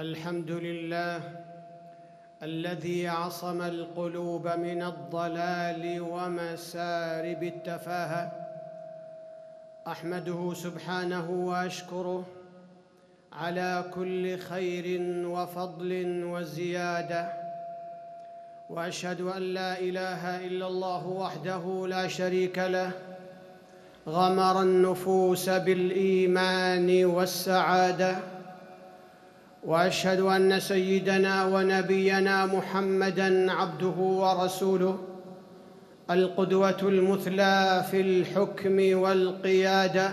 [0.00, 1.20] الحمد لله
[2.42, 8.32] الذي عصم القلوب من الضلال ومسارب التفاهة.
[9.86, 12.24] أحمده سبحانه وأشكره
[13.32, 14.86] على كل خير
[15.26, 17.32] وفضل وزيادة.
[18.70, 22.90] وأشهد أن لا إله إلا الله وحده لا شريك له.
[24.08, 28.29] غمر النفوس بالإيمان والسعادة.
[29.64, 34.98] وأشهد أن سيدنا ونبينا محمدا عبده ورسوله
[36.10, 40.10] القدوة المثلى في الحكم والقيادة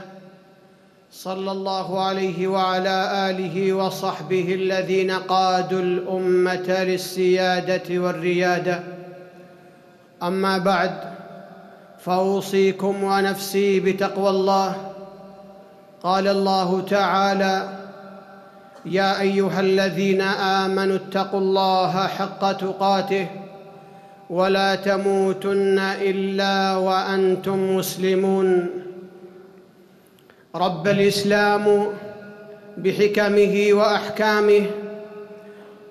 [1.12, 8.84] صلى الله عليه وعلى آله وصحبه الذين قادوا الأمة للسيادة والريادة.
[10.23, 10.91] أما بعد
[12.00, 14.75] فأوصيكم ونفسي بتقوى الله.
[16.03, 17.77] قال الله تعالى
[18.91, 23.28] يا أيها الذين آمنوا اتقوا الله حق تقاته
[24.30, 28.70] ولا تموتن إلا وأنتم مسلمون.
[30.56, 31.88] رب الإسلام
[32.78, 34.66] بحكمه وأحكامه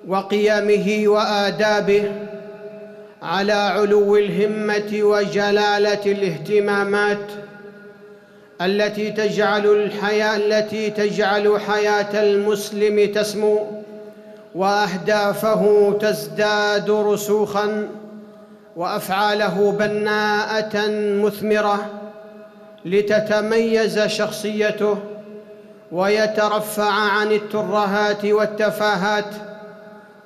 [0.09, 2.13] وقيمه وآدابه
[3.23, 7.27] على علو الهمة وجلالة الاهتمامات
[8.61, 13.67] التي تجعل الحياة التي تجعل حياة المسلم تسمو
[14.55, 17.89] وأهدافه تزداد رسوخا
[18.77, 20.89] وأفعاله بناءة
[21.25, 21.87] مثمرة
[22.85, 24.99] لتتميز شخصيته
[25.93, 29.35] ويترفع عن الترهات والتفاهات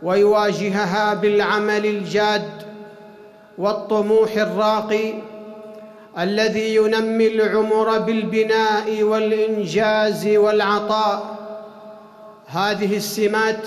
[0.03, 2.49] ويواجهها بالعمل الجاد
[3.59, 5.15] والطموح الراقي
[6.19, 11.37] الذي ينمي العمر بالبناء والإنجاز والعطاء.
[12.47, 13.67] هذه السمات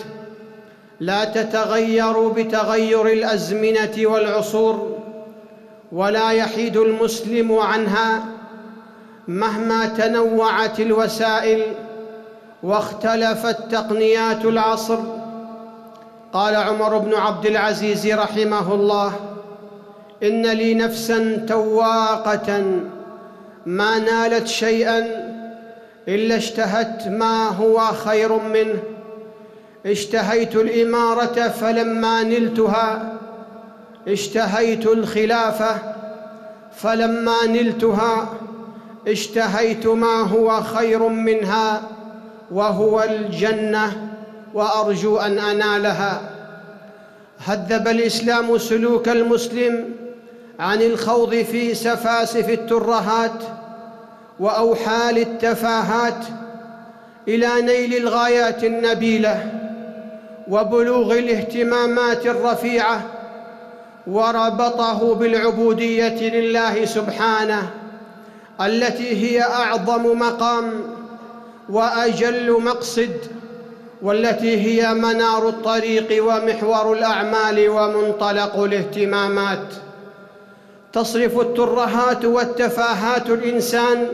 [0.99, 4.97] لا تتغير بتغير الأزمنة والعصور
[5.91, 8.23] ولا يحيد المسلم عنها
[9.27, 11.64] مهما تنوعت الوسائل
[12.64, 14.99] واختلفت تقنيات العصر.
[16.33, 19.14] قال عمر بن عبد العزيز رحمه الله
[20.23, 22.64] إن لي نفسا تواقة
[23.66, 25.00] ما نالت شيئا
[26.08, 28.80] إلا اشتهت ما هو خير منه.
[29.86, 33.14] اشتهيت الإمارة فلما نلتها
[34.08, 35.76] اشتهيت الخلافة
[36.76, 38.30] فلما نلتها
[39.08, 41.82] اشتهيت ما هو خير منها
[42.52, 44.10] وهو الجنة
[44.54, 46.22] وأرجو أن أنالها.
[47.45, 50.02] هذب الإسلام سلوك المسلم
[50.59, 53.43] عن الخوض في سفاسف الترهات
[54.39, 56.25] واوحال التفاهات
[57.27, 59.52] إلى نيل الغايات النبيلة
[60.47, 63.02] وبلوغ الاهتمامات الرفيعة
[64.08, 67.69] وربطه بالعبودية لله سبحانه
[68.61, 70.73] التي هي أعظم مقام
[71.69, 73.17] وأجل مقصد
[74.02, 79.73] والتي هي منار الطريق ومحور الأعمال ومنطلق الاهتمامات
[80.93, 84.08] تصرف الترهات والتفاهات الإنسان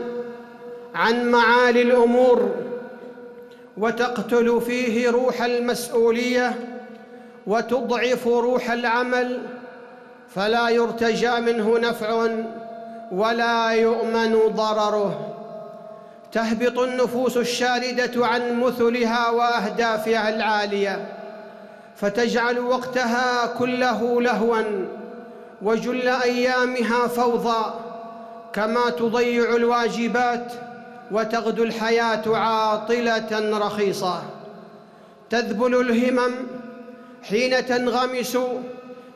[0.94, 2.50] عن معالي الأمور
[3.76, 6.54] وتقتل فيه روح المسؤولية
[7.46, 9.42] وتضعف روح العمل
[10.34, 12.28] فلا يرتجى منه نفع
[13.12, 15.36] ولا يؤمن ضرره.
[16.32, 21.06] تهبط النفوس الشاردة عن مثلها وأهدافها العالية
[21.96, 24.62] فتجعل وقتها كله لهوا
[25.62, 27.74] وجل أيامها فوضى
[28.52, 30.52] كما تضيع الواجبات
[31.10, 34.22] وتغدو الحياة عاطلة رخيصة.
[35.30, 36.34] تذبل الهمم
[37.22, 38.38] حين تنغمس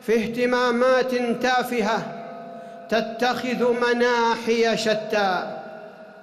[0.03, 2.03] في اهتمامات تافهة
[2.91, 5.61] تتخذ مناحي شتى.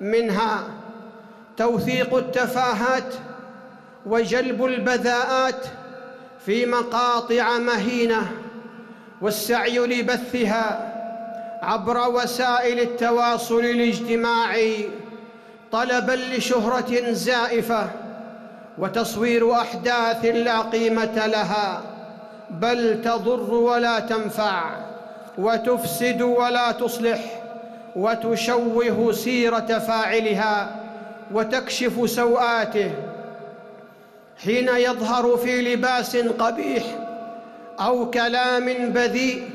[0.01, 0.63] منها
[1.57, 3.13] توثيق التفاهات
[4.05, 5.65] وجلب البذاءات
[6.45, 8.31] في مقاطع مهينة.
[9.21, 10.91] والسعي لبثها
[11.61, 14.89] عبر وسائل التواصل الاجتماعي
[15.71, 17.89] طلبا لشهرة زائفة
[18.77, 21.81] وتصوير أحداث لا قيمة لها
[22.49, 24.63] بل تضر ولا تنفع
[25.37, 27.19] وتفسد ولا تصلح
[27.95, 30.75] وتشوه سيرة فاعلها
[31.33, 32.91] وتكشف سوءاته
[34.43, 36.83] حين يظهر في لباس قبيح
[37.81, 39.49] أو كلام بذيء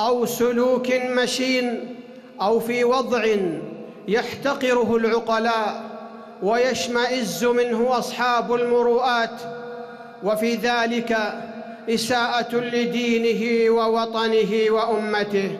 [0.00, 1.96] أو سلوك مشين
[2.40, 3.24] أو في وضع
[4.08, 5.82] يحتقره العقلاء
[6.42, 9.40] ويشمئز منه أصحاب المروءات
[10.22, 11.16] وفي ذلك
[11.90, 15.58] إساءة لدينه ووطنه وأمته.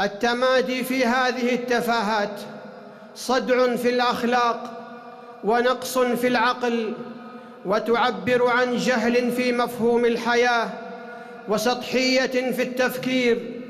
[0.00, 2.40] التمادي في هذه التفاهات
[3.14, 4.70] صدع في الأخلاق
[5.44, 6.92] ونقص في العقل
[7.66, 10.68] وتعبر عن جهل في مفهوم الحياة
[11.48, 13.60] وسطحية في التفكير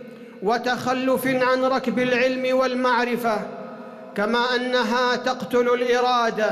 [0.42, 3.36] وتخلف عن ركب العلم والمعرفة
[4.16, 6.50] كما أنها تقتل الإرادة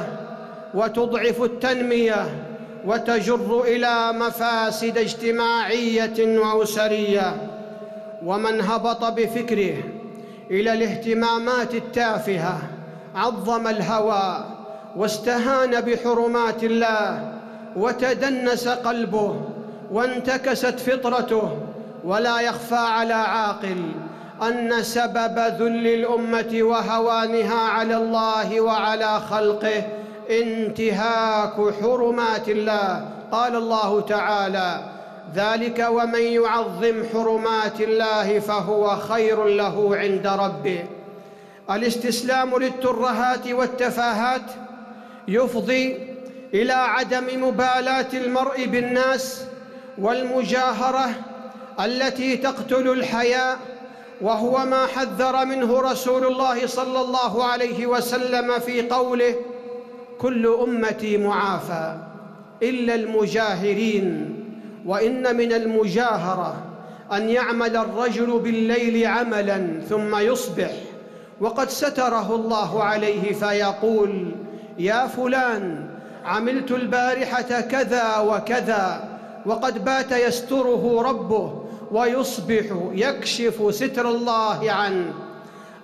[0.74, 2.26] وتضعف التنمية
[2.84, 7.36] وتجر إلى مفاسد اجتماعية وأسرية.
[8.24, 9.76] ومن هبط بفكره
[10.50, 12.58] إلى الاهتمامات التافهة
[13.14, 14.44] عظم الهوى
[14.96, 17.32] واستهان بحرمات الله
[17.76, 19.49] وتدنس قلبه
[19.90, 21.58] وانتكست فطرته
[22.04, 23.92] ولا يخفى على عاقل
[24.42, 29.82] أن سبب ذل الأمة وهوانها على الله وعلى خلقه
[30.30, 33.08] انتهاك حرمات الله.
[33.32, 34.80] قال الله تعالى
[35.34, 40.84] ذلك ومن يعظم حرمات الله فهو خير له عند ربه.
[41.70, 44.42] الاستسلام للترهات والتفاهات
[45.28, 45.98] يفضي
[46.54, 49.44] إلى عدم مبالاة المرء بالناس
[49.98, 51.10] والمجاهرة
[51.80, 53.58] التي تقتل الحياء
[54.20, 59.34] وهو ما حذر منه رسول الله صلى الله عليه وسلم في قوله
[60.18, 61.96] كل أمتي معافى
[62.62, 64.36] إلا المجاهرين
[64.86, 66.56] وإن من المجاهرة
[67.12, 70.70] أن يعمل الرجل بالليل عملا ثم يصبح
[71.40, 74.30] وقد ستره الله عليه فيقول
[74.78, 75.86] يا فلان
[76.24, 79.09] عملت البارحة كذا وكذا
[79.46, 85.12] وقد بات يستره ربه ويصبح يكشف ستر الله عنه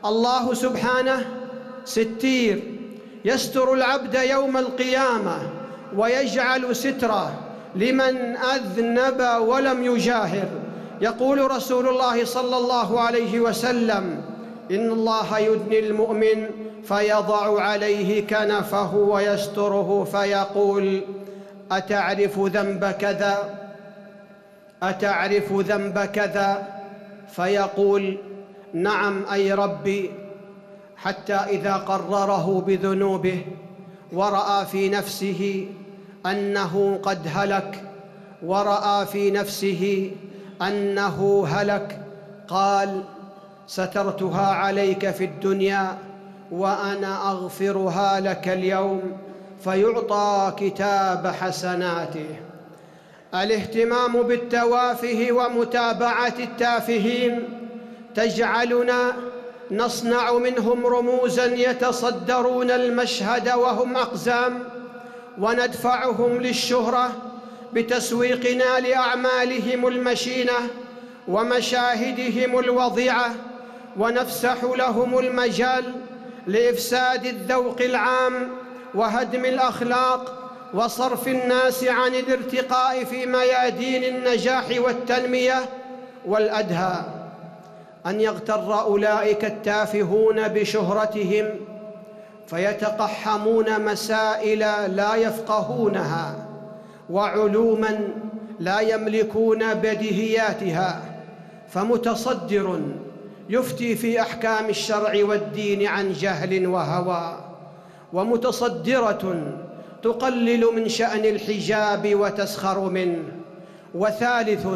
[0.04, 1.26] الله سبحانه
[1.84, 2.62] ستير.
[3.24, 5.38] يستر العبد يوم القيامة
[5.96, 7.34] ويجعل ستره
[7.74, 10.48] لمن أذنب ولم يجاهر.
[11.00, 14.22] يقول رسول الله صلى الله عليه وسلم
[14.70, 16.50] إن الله يدني المؤمن
[16.84, 21.00] فيضع عليه كنفه ويستره فيقول
[21.72, 23.54] أتعرف ذنب كذا؟
[24.82, 26.66] أتعرف ذنب كذا؟
[27.28, 28.18] فيقول
[28.74, 30.10] نعم أي ربي
[30.96, 33.44] حتى إذا قرره بذنوبه
[34.12, 35.66] ورأى في نفسه
[36.26, 37.82] أنه قد هلك
[38.42, 40.10] ورأى في نفسه
[40.62, 42.00] أنه هلك
[42.48, 43.02] قال
[43.66, 45.98] سترتها عليك في الدنيا
[46.50, 49.02] وأنا أغفرها لك اليوم.
[49.64, 52.26] فيعطى كتاب حسناته.
[53.34, 57.48] الاهتمام بالتوافه ومتابعة التافهين
[58.14, 59.16] تجعلنا
[59.70, 64.58] نصنع منهم رموزا يتصدرون المشهد وهم أقزام
[65.38, 67.12] وندفعهم للشهرة
[67.72, 70.52] بتسويقنا لأعمالهم المشينة
[71.28, 73.34] ومشاهدهم الوضيعة
[73.98, 75.84] ونفسح لهم المجال
[76.46, 78.48] لإفساد الذوق العام
[78.96, 85.58] وهدم الأخلاق وصرف الناس عن الارتقاء في ميادين النجاح والتنمية
[86.26, 87.04] والأدهى.
[88.06, 91.46] أن يغتر أولئك التافهون بشهرتهم
[92.46, 94.58] فيتقحمون مسائل
[94.96, 96.34] لا يفقهونها
[97.10, 98.08] وعلوما
[98.60, 101.02] لا يملكون بديهياتها
[101.68, 102.80] فمتصدر
[103.48, 107.45] يفتي في أحكام الشرع والدين عن جهل وهوى.
[108.16, 109.52] ومتصدرة
[110.02, 113.22] تقلل من شأن الحجاب وتسخر منه.
[113.94, 114.66] وثالث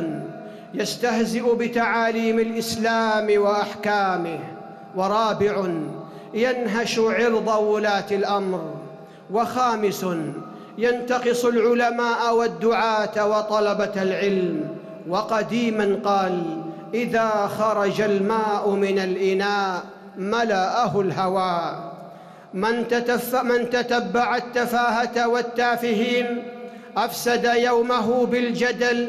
[0.74, 4.38] يستهزئ بتعاليم الإسلام وأحكامه.
[4.96, 5.68] ورابع
[6.34, 8.74] ينهش عرض ولاة الأمر.
[9.30, 10.06] وخامس
[10.78, 14.68] ينتقص العلماء والدعاة وطلبة العلم.
[15.08, 16.42] وقديما قال
[16.94, 19.82] إذا خرج الماء من الإناء
[20.16, 21.89] ملأه الهواء.
[22.54, 26.42] من, تتف من تتبع التفاهة والتافهين
[26.96, 29.08] أفسد يومه بالجدل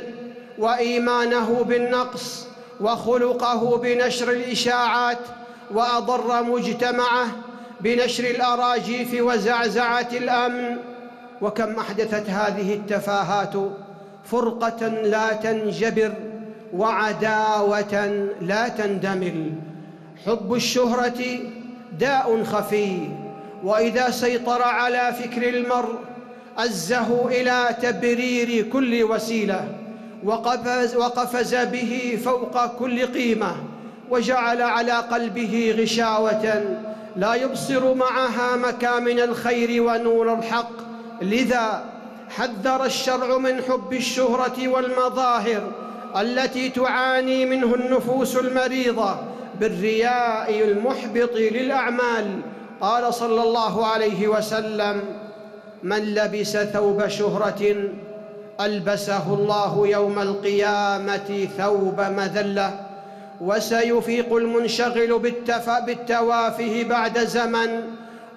[0.57, 2.47] وإيمانه بالنقص
[2.81, 5.17] وخلقه بنشر الإشاعات
[5.71, 7.27] وأضر مجتمعه
[7.81, 10.77] بنشر الأراجيف وزعزعة الأمن.
[11.41, 13.53] وكم أحدثت هذه التفاهات
[14.25, 16.13] فرقة لا تنجبر
[16.73, 19.51] وعداوة لا تندمل
[20.25, 21.39] حب الشهرة
[21.99, 23.09] داء خفي
[23.63, 25.95] وإذا سيطر على فكر المرء
[26.57, 29.67] أزه إلى تبرير كل وسيلة
[30.23, 33.55] وقفز, وقفز به فوق كل قيمة
[34.09, 36.63] وجعل على قلبه غشاوة
[37.15, 40.71] لا يبصر معها مكامن الخير ونور الحق.
[41.21, 41.85] لذا
[42.29, 45.71] حذر الشرع من حب الشهرة والمظاهر
[46.19, 49.15] التي تعاني منه النفوس المريضة
[49.59, 52.41] بالرياء المحبط للأعمال
[52.81, 55.01] قال صلى الله عليه وسلم
[55.83, 57.75] من لبس ثوب شهرة
[58.61, 62.79] ألبسه الله يوم القيامة ثوب مذلة
[63.41, 65.19] وسيفيق المنشغل
[65.85, 67.83] بالتوافه بعد زمن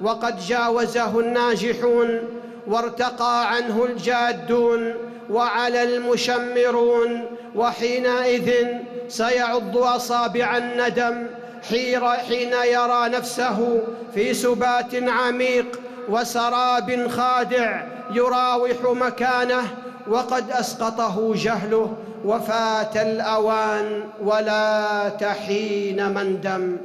[0.00, 2.20] وقد جاوزه الناجحون
[2.66, 4.94] وارتقى عنه الجادون
[5.30, 7.24] وعلى المشمرون
[7.54, 8.66] وحينئذ
[9.08, 11.26] سيعض أصابع الندم
[11.68, 13.82] حين يرى نفسه
[14.14, 19.62] في سبات عميق وسراب خادع يراوح مكانه
[20.08, 26.76] وقد أسقطه جهله وفات الأوان ولا تحين مندم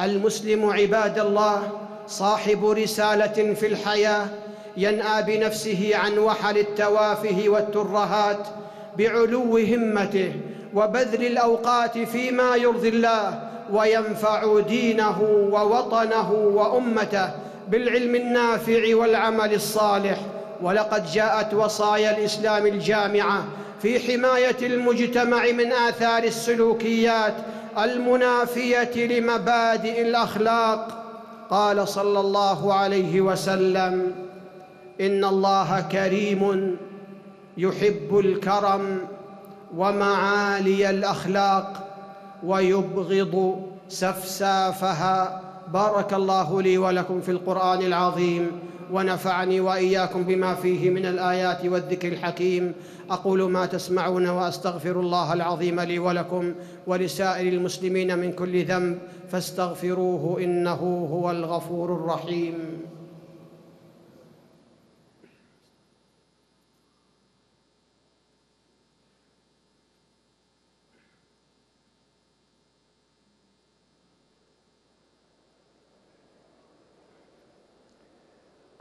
[0.00, 1.62] المسلم عباد الله
[2.06, 4.26] صاحب رسالة في الحياة
[4.76, 8.46] ينأى بنفسه عن وحل التوافه والترهات
[8.98, 10.32] بعلو همته
[10.74, 17.30] وبذل الأوقات فيما يرضي الله وينفع دينه ووطنه وأمته
[17.68, 20.18] بالعلم النافع والعمل الصالح.
[20.62, 23.44] ولقد جاءت وصايا الإسلام الجامعة
[23.82, 27.34] في حماية المجتمع من آثار السلوكيات
[27.78, 31.04] المنافية لمبادئ الأخلاق.
[31.50, 34.14] قال صلى الله عليه وسلم
[35.00, 36.76] إن الله كريم
[37.56, 38.98] يحب الكرم
[39.76, 41.83] ومعالي الأخلاق.
[42.46, 45.40] ويبغض سفسافها.
[45.72, 48.50] بارك الله لي ولكم في القرآن العظيم
[48.92, 52.72] ونفعني وإياكم بما فيه من الآيات والذكر الحكيم.
[53.10, 56.54] أقول ما تسمعون وأستغفر الله العظيم لي ولكم
[56.86, 58.98] ولسائر المسلمين من كل ذنب
[59.28, 62.54] فاستغفروه إنه هو الغفور الرحيم.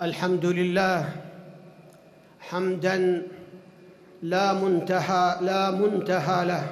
[0.03, 1.09] الحمد لله
[2.39, 3.21] حمدا
[4.23, 6.63] لا منتهى لا منتهى له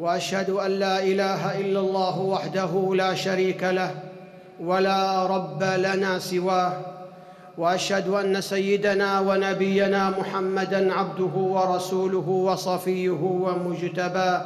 [0.00, 3.90] وأشهد أن لا إله إلا الله وحده لا شريك له
[4.60, 6.72] ولا رب لنا سواه
[7.58, 14.44] وأشهد أن سيدنا ونبينا محمدا عبده ورسوله وصفيه ومجتباه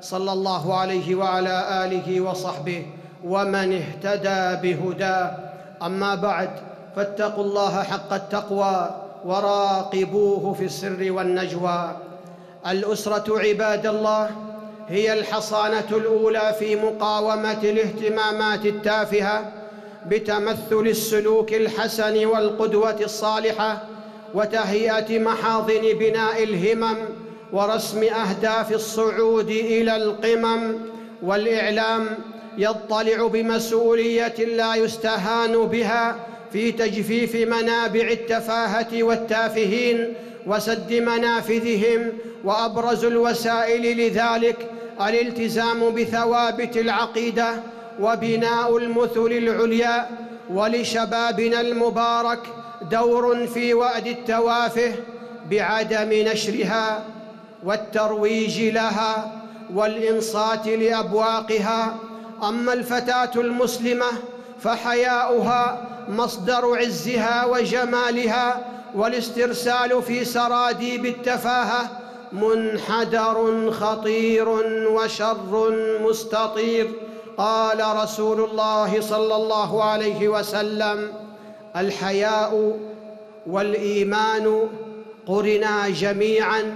[0.00, 2.86] صلى الله عليه وعلى آله وصحبه
[3.24, 5.36] ومن اهتدى بهداه.
[5.82, 6.50] أما بعد
[6.96, 8.90] فاتقوا الله حق التقوى
[9.24, 11.96] وراقبوه في السر والنجوى.
[12.66, 14.30] الأسرة عباد الله
[14.88, 19.52] هي الحصانة الأولى في مقاومة الاهتمامات التافهة
[20.06, 23.82] بتمثل السلوك الحسن والقدوة الصالحة
[24.34, 26.96] وتهيئة محاضن بناء الهمم
[27.52, 30.74] ورسم أهداف الصعود إلى القمم
[31.22, 32.06] والإعلام
[32.58, 36.16] يطلع بمسؤولية لا يستهان بها
[36.56, 40.14] في تجفيف منابع التفاهة والتافهين
[40.46, 42.12] وسد منافذهم
[42.44, 44.70] وأبرز الوسائل لذلك
[45.00, 47.48] الالتزام بثوابت العقيدة
[48.00, 50.08] وبناء المثل العليا
[50.50, 52.40] ولشبابنا المبارك
[52.90, 54.92] دور في وأد التوافه
[55.50, 57.04] بعدم نشرها
[57.64, 59.32] والترويج لها
[59.74, 61.96] والإنصات لأبواقها.
[62.42, 64.06] أما الفتاة المسلمة
[64.60, 71.88] فحياؤها مصدر عزها وجمالها والاسترسال في سراديب التفاهة
[72.32, 74.48] منحدر خطير
[74.90, 76.92] وشر مستطير.
[77.38, 81.12] قال رسول الله صلى الله عليه وسلم
[81.76, 82.78] الحياء
[83.46, 84.68] والإيمان
[85.26, 86.74] قرنا جميعا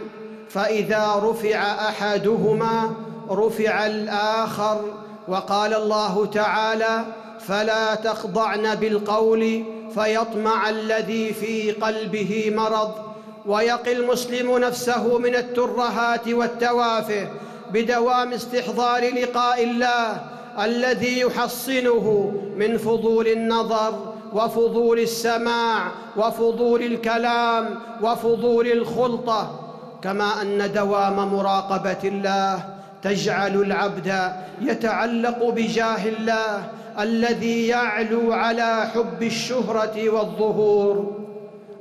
[0.48, 1.58] فإذا رفع
[1.88, 2.94] أحدهما
[3.30, 4.80] رفع الآخر.
[5.28, 7.04] وقال الله تعالى
[7.46, 13.10] فلا تخضعن بالقول فيطمع الذي في قلبه مرض.
[13.46, 17.28] ويقي المسلم نفسه من الترهات والتوافه
[17.72, 20.20] بدوام استحضار لقاء الله
[20.60, 29.60] الذي يحصنه من فضول النظر وفضول السماع وفضول الكلام وفضول الخلطة.
[30.02, 32.64] كما أن دوام مراقبة الله
[33.02, 36.64] تجعل العبد يتعلق بجاه الله
[37.00, 41.16] الذي يعلو على حب الشهرة والظهور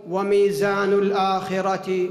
[0.10, 2.10] وميزان الآخرة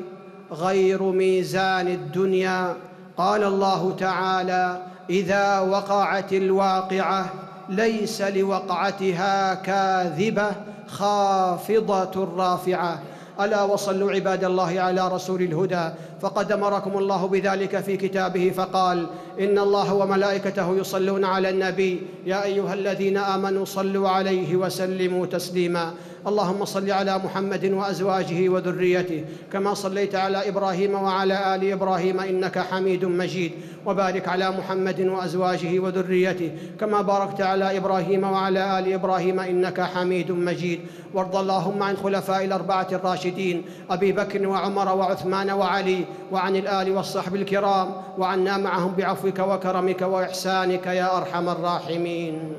[0.53, 2.75] غير ميزان الدنيا.
[3.17, 7.33] قال الله تعالى إذا وقعت الواقعة
[7.69, 10.50] ليس لوقعتها كاذبة
[10.87, 13.03] خافضة رافعة.
[13.41, 15.91] ألا وصلوا عباد الله على رسول الهدى.
[16.20, 19.06] فقد امركم الله بذلك في كتابه فقال
[19.40, 25.92] إن الله وملائكته يصلون على النبي يا أيها الذين آمنوا صلوا عليه وسلموا تسليما
[26.26, 33.04] اللهم صل على محمد وأزواجه وذريته كما صليت على إبراهيم وعلى آل إبراهيم إنك حميد
[33.04, 33.52] مجيد
[33.87, 40.80] وبارك على محمد وأزواجه وذريته كما باركت على إبراهيم وعلى آل إبراهيم إنك حميد مجيد
[41.14, 48.03] وارض اللهم عن خلفاء الأربعة الراشدين أبي بكر وعمر وعثمان وعلي وعن الآل والصحب الكرام
[48.19, 52.53] وعنا معهم بعفوك وكرمك وإحسانك يا أرحم الراحمين.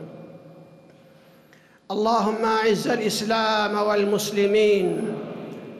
[1.92, 5.16] اللهم أعز الإسلام والمسلمين.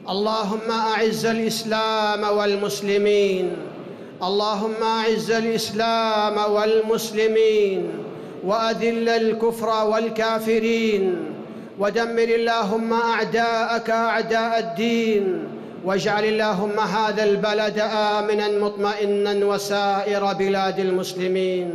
[0.08, 3.56] اللهم أعز الإسلام والمسلمين.
[4.22, 7.90] اللهم أعز الإسلام والمسلمين.
[8.44, 11.34] وأذل الكفر والكافرين.
[11.78, 15.48] ودمر اللهم أعداءك أعداء الدين.
[15.84, 21.74] واجعل اللهم هذا البلد آمنا مطمئنا وسائر بلاد المسلمين.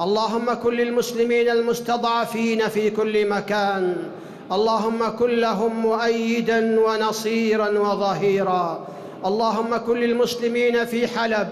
[0.00, 3.96] اللهم كن للمسلمين المستضعفين في كل مكان.
[4.52, 8.86] اللهم كن لهم مؤيدا ونصيرا وظهيرا.
[9.26, 11.48] اللهم كن للمسلمين في حلب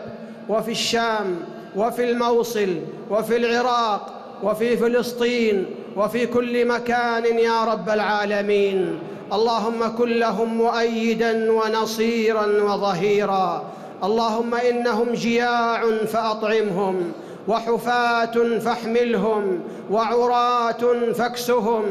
[0.49, 1.37] وفي الشام
[1.77, 2.77] وفي الموصل
[3.11, 4.03] وفي العراق
[4.43, 5.67] وفي فلسطين
[5.97, 8.99] وفي كل مكان يا رب العالمين.
[9.33, 13.65] اللهم كن لهم مؤيدا ونصيرا وظهيرا.
[14.05, 17.13] اللهم إنهم جياع فأطعمهم
[17.49, 21.85] وحفاة فاحملهم وعراه فاكسهم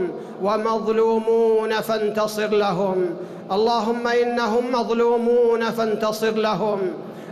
[0.44, 3.16] ومظلومون فانتصر لهم.
[3.52, 6.80] اللهم إنهم مظلومون فانتصر لهم.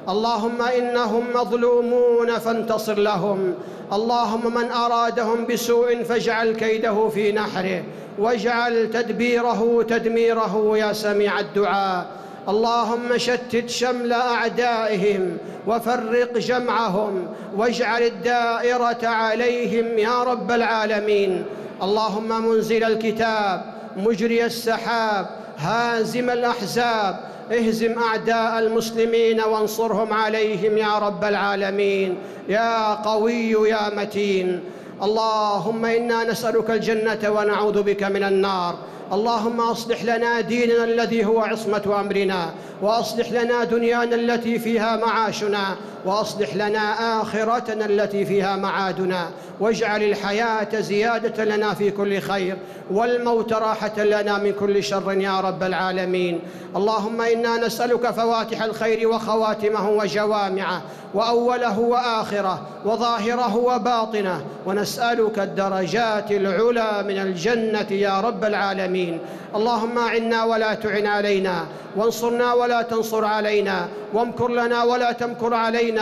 [0.09, 3.53] اللهم إنهم مظلومون فانتصر لهم.
[3.93, 7.83] اللهم من أرادهم بسوء فاجعل كيده في نحره
[8.19, 12.05] واجعل تدبيره تدميره يا سميع الدعاء.
[12.49, 21.45] اللهم شتت شمل أعدائهم وفرق جمعهم واجعل الدائرة عليهم يا رب العالمين.
[21.81, 25.25] اللهم منزل الكتاب مجري السحاب
[25.57, 32.17] هازم الأحزاب اهزم أعداء المسلمين وانصرهم عليهم يا رب العالمين
[32.49, 34.59] يا قوي يا متين.
[35.03, 38.75] اللهم إنا نسألك الجنة ونعوذ بك من النار.
[39.13, 46.55] اللهم أصلح لنا ديننا الذي هو عصمة أمرنا وأصلح لنا دنيانا التي فيها معاشنا وأصلح
[46.55, 52.57] لنا آخرتنا التي فيها معادنا واجعل الحياة زيادة لنا في كل خير
[52.91, 56.39] والموت راحة لنا من كل شر يا رب العالمين.
[56.75, 60.81] اللهم إنا نسألك فواتح الخير وخواتمه وجوامعه
[61.13, 69.19] وأوله وآخره وظاهره وباطنه ونسألك الدرجات العلى من الجنة يا رب العالمين.
[69.55, 71.65] اللهم أعنا ولا تعن علينا
[71.95, 75.94] وانصرنا ولا تنصر علينا وامكر لنا ولا تمكر علينا.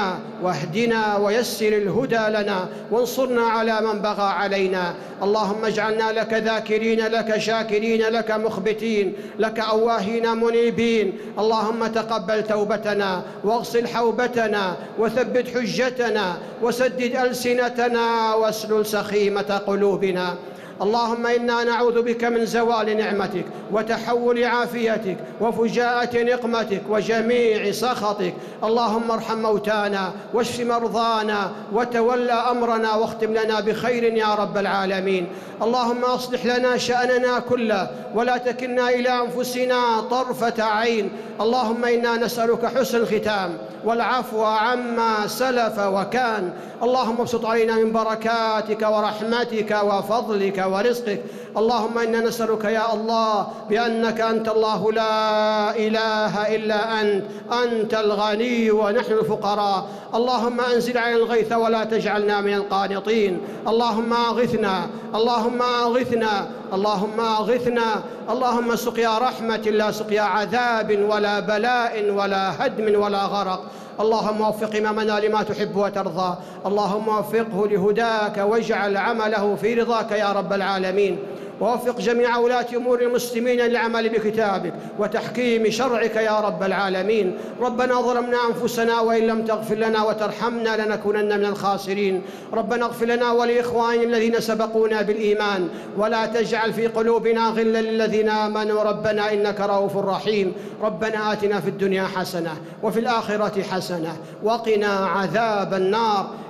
[0.44, 4.94] واهدنا ويسر الهدى لنا وانصرنا على من بغى علينا.
[5.24, 11.18] اللهم اجعلنا لك ذاكرين لك شاكرين لك مخبتين لك أواهين منيبين.
[11.40, 20.36] اللهم تقبل توبتنا واغسل حوبتنا وثبت حجتنا وسدد ألسنتنا واسلل سخيمة قلوبنا.
[20.82, 28.34] اللهم إنا نعوذ بك من زوال نعمتك وتحول عافيتك وفجاءة نقمتك وجميع سخطك.
[28.64, 35.28] اللهم ارحم موتانا واشف مرضانا وتول أمرنا واختم لنا بخير يا رب العالمين.
[35.62, 41.12] اللهم أصلح لنا شأننا كله ولا تكلنا إلى أنفسنا طرفة عين.
[41.42, 46.54] اللهم إنا نسألك حسن الختام والعفو عما سلف وكان.
[46.84, 51.20] اللهم ابسط علينا من بركاتك ورحمتك وفضلك Terroristik
[51.58, 57.24] اللهم إنا نسألك يا الله بأنك أنت الله لا إله إلا أنت
[57.64, 59.86] أنت الغني ونحن الفقراء.
[60.16, 63.42] اللهم أنزل علينا الغيث ولا تجعلنا من القانطين.
[63.68, 64.76] اللهم أغثنا
[65.16, 67.88] اللهم أغثنا اللهم أغثنا.
[68.30, 73.62] اللهم سقيا رحمة لا سقيا عذاب ولا بلاء ولا هدم ولا غرق.
[74.00, 76.38] اللهم وفق امامنا لما تحب وترضى.
[76.66, 81.20] اللهم وفقه لهداك واجعل عمله في رضاك يا رب العالمين.
[81.62, 87.38] ووفق جميع ولاة أمور المسلمين للعمل بكتابك وتحكيم شرعك يا رب العالمين.
[87.62, 92.22] ربنا ظلمنا أنفسنا وإن لم تغفر لنا وترحمنا لنكونن من الخاسرين.
[92.54, 95.70] ربنا اغفر لنا ولإخواننا الذين سبقونا بالإيمان.
[95.98, 98.84] ولا تجعل في قلوبنا غلا للذين آمنوا.
[98.84, 100.54] ربنا إنك رؤوف رحيم.
[100.82, 104.18] ربنا آتنا في الدنيا حسنة وفي الآخرة حسنة.
[104.44, 106.30] وقنا عذاب النار.